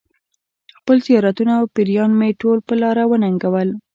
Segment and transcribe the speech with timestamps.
[0.77, 3.69] خپل زیارتونه او پیران مې ټول په لاره وننګول.